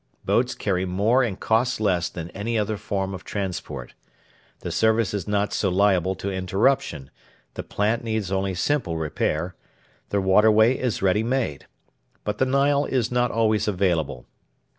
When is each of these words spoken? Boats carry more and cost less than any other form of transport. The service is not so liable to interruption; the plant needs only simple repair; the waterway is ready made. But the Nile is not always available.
Boats 0.25 0.55
carry 0.55 0.83
more 0.83 1.21
and 1.21 1.39
cost 1.39 1.79
less 1.79 2.09
than 2.09 2.31
any 2.31 2.57
other 2.57 2.75
form 2.75 3.13
of 3.13 3.23
transport. 3.23 3.93
The 4.61 4.71
service 4.71 5.13
is 5.13 5.27
not 5.27 5.53
so 5.53 5.69
liable 5.69 6.15
to 6.15 6.31
interruption; 6.31 7.11
the 7.53 7.61
plant 7.61 8.03
needs 8.03 8.31
only 8.31 8.55
simple 8.55 8.97
repair; 8.97 9.53
the 10.09 10.19
waterway 10.19 10.75
is 10.75 11.03
ready 11.03 11.21
made. 11.21 11.67
But 12.23 12.39
the 12.39 12.47
Nile 12.47 12.85
is 12.85 13.11
not 13.11 13.29
always 13.29 13.67
available. 13.67 14.25